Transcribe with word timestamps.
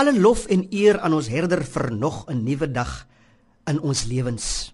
Alle 0.00 0.14
lof 0.16 0.46
en 0.48 0.62
eer 0.72 0.96
aan 1.04 1.12
ons 1.12 1.28
Herder 1.28 1.60
vir 1.60 1.90
nog 1.92 2.24
'n 2.24 2.40
nuwe 2.44 2.70
dag 2.72 3.06
in 3.68 3.80
ons 3.80 4.04
lewens. 4.08 4.72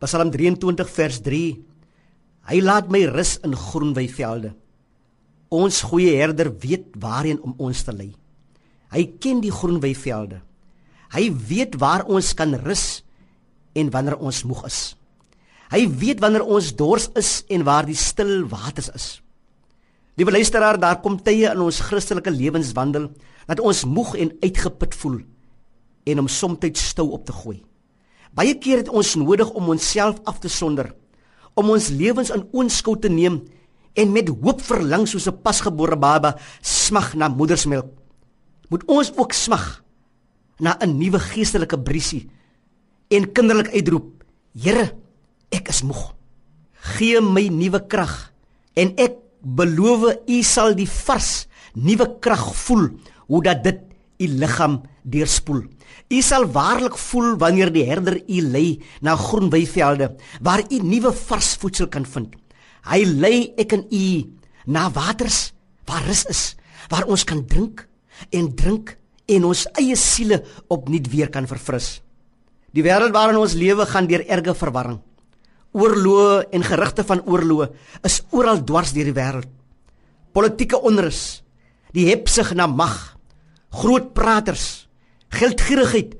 Psalm 0.00 0.30
23 0.30 0.88
vers 0.90 1.20
3 1.20 1.64
Hy 2.48 2.60
laat 2.60 2.88
my 2.88 3.04
rus 3.04 3.38
in 3.44 3.56
groen 3.56 3.94
weivelde. 3.94 4.54
Ons 5.48 5.82
goeie 5.82 6.16
herder 6.16 6.52
weet 6.60 6.96
waarheen 7.00 7.40
om 7.42 7.54
ons 7.56 7.82
te 7.82 7.92
lei. 7.92 8.12
Hy 8.90 9.04
ken 9.20 9.40
die 9.40 9.52
groen 9.52 9.80
weivelde. 9.80 10.40
Hy 11.12 11.32
weet 11.48 11.76
waar 11.80 12.04
ons 12.04 12.34
kan 12.34 12.54
rus 12.54 13.02
en 13.72 13.90
wanneer 13.90 14.16
ons 14.16 14.44
moeg 14.44 14.64
is. 14.64 14.96
Hy 15.70 15.88
weet 15.88 16.20
wanneer 16.20 16.44
ons 16.44 16.74
dors 16.76 17.08
is 17.14 17.44
en 17.48 17.64
waar 17.64 17.86
die 17.86 17.96
stil 17.96 18.48
waters 18.48 18.90
is. 18.94 19.23
Liewe 20.14 20.30
luisteraar, 20.30 20.78
daar 20.78 21.00
kom 21.02 21.16
tye 21.18 21.48
in 21.50 21.62
ons 21.64 21.80
Christelike 21.88 22.30
lewenswandel 22.30 23.08
dat 23.48 23.58
ons 23.60 23.82
moeg 23.84 24.12
en 24.22 24.30
uitgeput 24.44 24.94
voel 24.94 25.16
en 26.06 26.20
om 26.22 26.28
soms 26.28 26.78
stou 26.78 27.08
op 27.16 27.24
te 27.26 27.32
gooi. 27.32 27.62
Baie 28.34 28.54
keer 28.58 28.84
het 28.84 28.88
ons 28.88 29.14
nodig 29.18 29.50
om 29.50 29.72
onsself 29.74 30.20
af 30.24 30.38
te 30.38 30.48
sonder, 30.48 30.92
om 31.54 31.70
ons 31.70 31.88
lewens 31.88 32.30
in 32.30 32.44
oënskou 32.52 32.94
te 32.98 33.08
neem 33.08 33.40
en 33.94 34.12
met 34.12 34.28
hoop 34.28 34.60
verlang 34.62 35.06
soos 35.08 35.26
'n 35.26 35.42
pasgebore 35.42 35.96
baba 35.96 36.36
smag 36.60 37.14
na 37.14 37.28
moedersmelk. 37.28 37.90
Moet 38.70 38.84
ons 38.86 39.12
ook 39.16 39.32
smag 39.32 39.82
na 40.58 40.76
'n 40.80 40.98
nuwe 40.98 41.18
geestelike 41.18 41.78
briesie 41.78 42.30
en 43.10 43.32
kinderlik 43.32 43.74
uitroep: 43.74 44.24
Here, 44.54 44.94
ek 45.50 45.68
is 45.68 45.82
moeg. 45.82 46.14
Gee 46.72 47.20
my 47.20 47.48
nuwe 47.48 47.86
krag 47.86 48.32
en 48.74 48.94
ek 48.96 49.23
beloof 49.44 50.24
u 50.26 50.42
sal 50.42 50.74
die 50.74 50.88
vars 50.88 51.46
nuwe 51.74 52.06
krag 52.20 52.54
voel 52.64 52.88
hoe 53.28 53.42
dat 53.42 53.62
dit 53.64 53.80
u 54.18 54.28
liggaam 54.28 54.80
deurspoel. 55.02 55.64
U 56.08 56.20
sal 56.22 56.46
waarlik 56.52 56.96
voel 56.98 57.36
wanneer 57.38 57.72
die 57.72 57.84
herder 57.88 58.20
u 58.26 58.40
lei 58.40 58.82
na 59.00 59.16
groen 59.16 59.50
weivelde 59.50 60.14
waar 60.40 60.64
u 60.70 60.80
nuwe 60.82 61.12
vars 61.12 61.54
voedsel 61.60 61.88
kan 61.88 62.06
vind. 62.06 62.34
Hy 62.84 63.04
lei 63.04 63.52
ek 63.56 63.72
en 63.72 63.86
u 63.90 64.04
na 64.66 64.90
waters 64.92 65.52
waar 65.84 66.04
rus 66.06 66.24
is, 66.28 66.42
waar 66.88 67.04
ons 67.08 67.24
kan 67.24 67.44
drink 67.46 67.86
en 68.32 68.52
drink 68.56 68.96
en 69.28 69.44
ons 69.44 69.66
eie 69.80 69.96
siele 69.96 70.42
opnuut 70.68 71.08
weer 71.12 71.30
kan 71.32 71.48
verfris. 71.48 72.00
Die 72.74 72.84
wêreld 72.84 73.14
waarin 73.14 73.40
ons 73.40 73.56
lewe 73.56 73.86
gaan 73.86 74.08
deur 74.08 74.24
erge 74.26 74.54
verwarring. 74.54 75.00
Oorloë 75.74 76.52
en 76.54 76.62
gerugte 76.62 77.02
van 77.06 77.24
oorloë 77.26 77.66
is 78.06 78.20
oral 78.30 78.62
dwars 78.66 78.92
deur 78.94 79.10
die 79.10 79.16
wêreld. 79.16 79.50
Politieke 80.34 80.78
onrus, 80.78 81.42
die 81.94 82.06
hepsig 82.10 82.52
na 82.54 82.66
mag, 82.70 82.94
groot 83.74 84.12
praters, 84.14 84.86
geldgierigheid 85.34 86.14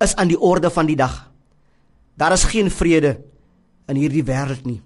is 0.00 0.14
aan 0.16 0.32
die 0.32 0.40
orde 0.40 0.70
van 0.72 0.88
die 0.88 0.96
dag. 0.96 1.26
Daar 2.16 2.32
is 2.32 2.48
geen 2.48 2.70
vrede 2.72 3.18
in 3.88 4.00
hierdie 4.00 4.24
wêreld 4.24 4.64
nie. 4.64 4.80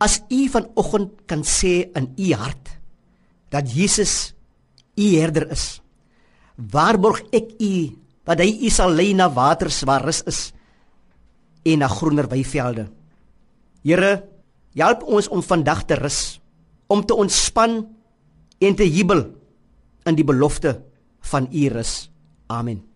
As 0.00 0.22
u 0.32 0.48
vanoggend 0.50 1.22
kan 1.30 1.44
sê 1.46 1.92
in 1.92 2.10
u 2.16 2.32
hart 2.34 2.72
dat 3.52 3.68
Jesus 3.68 4.32
u 4.96 5.04
herder 5.20 5.50
is, 5.52 5.82
waarborg 6.56 7.22
ek 7.32 7.52
u 7.60 7.74
wat 8.24 8.40
hy 8.40 8.48
u 8.66 8.70
sal 8.72 8.92
lei 8.96 9.12
na 9.14 9.28
waters 9.32 9.82
waar 9.84 10.04
rus 10.06 10.22
is 10.26 10.40
en 11.68 11.82
na 11.84 11.88
groener 11.88 12.28
weivelde. 12.30 12.88
Here, 13.82 14.22
help 14.78 15.02
ons 15.10 15.28
om 15.28 15.42
vandag 15.42 15.84
te 15.90 15.98
rus, 15.98 16.38
om 16.86 17.02
te 17.02 17.14
ontspan 17.18 17.80
en 18.62 18.78
te 18.78 18.86
jubel 18.86 19.26
in 20.06 20.18
die 20.18 20.26
belofte 20.26 20.76
van 21.32 21.48
u 21.50 21.68
rus. 21.74 22.10
Amen. 22.46 22.91